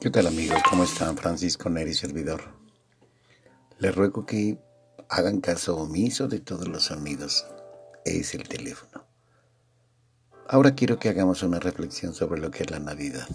[0.00, 0.62] ¿Qué tal amigos?
[0.70, 1.14] ¿Cómo están?
[1.18, 2.40] Francisco Neri, servidor.
[3.78, 4.58] Les ruego que
[5.10, 7.46] hagan caso omiso de todos los sonidos.
[8.06, 9.04] Es el teléfono.
[10.48, 13.28] Ahora quiero que hagamos una reflexión sobre lo que es la Navidad.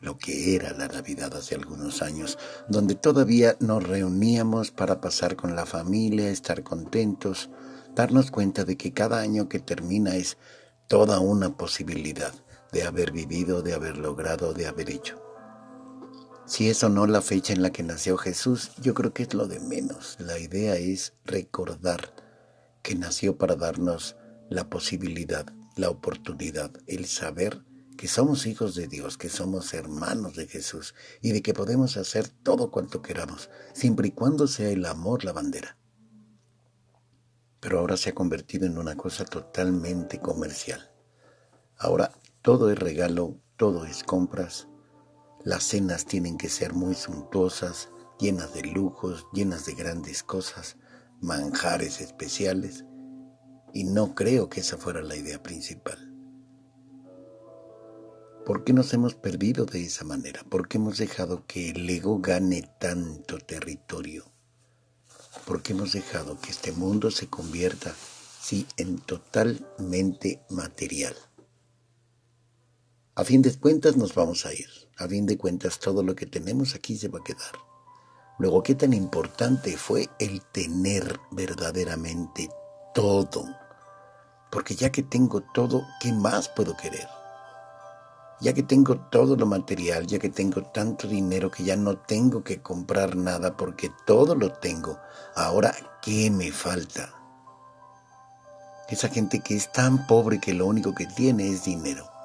[0.00, 5.56] Lo que era la Navidad hace algunos años, donde todavía nos reuníamos para pasar con
[5.56, 7.50] la familia, estar contentos,
[7.96, 10.38] darnos cuenta de que cada año que termina es
[10.86, 12.32] toda una posibilidad
[12.70, 15.29] de haber vivido, de haber logrado, de haber hecho.
[16.50, 19.34] Si es o no la fecha en la que nació Jesús, yo creo que es
[19.34, 20.16] lo de menos.
[20.18, 22.12] La idea es recordar
[22.82, 24.16] que nació para darnos
[24.48, 27.62] la posibilidad, la oportunidad, el saber
[27.96, 32.26] que somos hijos de Dios, que somos hermanos de Jesús y de que podemos hacer
[32.26, 35.78] todo cuanto queramos, siempre y cuando sea el amor la bandera.
[37.60, 40.90] Pero ahora se ha convertido en una cosa totalmente comercial.
[41.76, 42.10] Ahora
[42.42, 44.66] todo es regalo, todo es compras,
[45.44, 47.88] las cenas tienen que ser muy suntuosas,
[48.18, 50.76] llenas de lujos, llenas de grandes cosas,
[51.20, 52.84] manjares especiales,
[53.72, 55.98] y no creo que esa fuera la idea principal.
[58.44, 60.42] ¿Por qué nos hemos perdido de esa manera?
[60.42, 64.24] ¿Por qué hemos dejado que el ego gane tanto territorio?
[65.46, 67.94] ¿Por qué hemos dejado que este mundo se convierta,
[68.40, 71.14] sí, en totalmente material?
[73.20, 74.70] A fin de cuentas nos vamos a ir.
[74.96, 77.52] A fin de cuentas todo lo que tenemos aquí se va a quedar.
[78.38, 82.48] Luego, ¿qué tan importante fue el tener verdaderamente
[82.94, 83.44] todo?
[84.50, 87.06] Porque ya que tengo todo, ¿qué más puedo querer?
[88.40, 92.42] Ya que tengo todo lo material, ya que tengo tanto dinero que ya no tengo
[92.42, 94.98] que comprar nada porque todo lo tengo,
[95.36, 97.12] ahora, ¿qué me falta?
[98.88, 102.19] Esa gente que es tan pobre que lo único que tiene es dinero.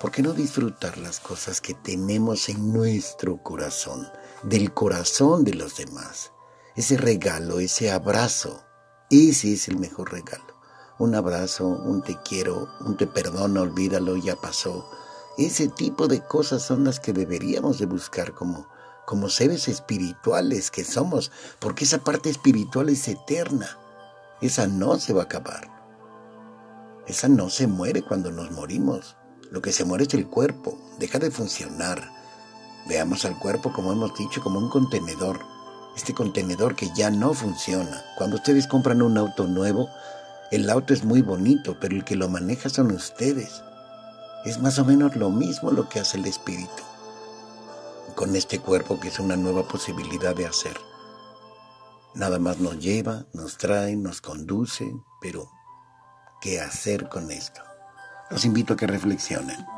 [0.00, 4.06] ¿Por qué no disfrutar las cosas que tenemos en nuestro corazón,
[4.44, 6.30] del corazón de los demás?
[6.76, 8.62] Ese regalo, ese abrazo,
[9.10, 10.54] ese es el mejor regalo.
[11.00, 14.88] Un abrazo, un te quiero, un te perdono, olvídalo, ya pasó.
[15.36, 18.68] Ese tipo de cosas son las que deberíamos de buscar como,
[19.04, 23.76] como seres espirituales que somos, porque esa parte espiritual es eterna.
[24.40, 25.68] Esa no se va a acabar.
[27.08, 29.17] Esa no se muere cuando nos morimos.
[29.50, 32.12] Lo que se muere es el cuerpo, deja de funcionar.
[32.86, 35.40] Veamos al cuerpo, como hemos dicho, como un contenedor.
[35.96, 38.04] Este contenedor que ya no funciona.
[38.16, 39.88] Cuando ustedes compran un auto nuevo,
[40.50, 43.62] el auto es muy bonito, pero el que lo maneja son ustedes.
[44.44, 46.82] Es más o menos lo mismo lo que hace el espíritu.
[48.14, 50.76] Con este cuerpo que es una nueva posibilidad de hacer.
[52.14, 55.50] Nada más nos lleva, nos trae, nos conduce, pero
[56.40, 57.67] ¿qué hacer con esto?
[58.30, 59.77] Los invito a que reflexionen.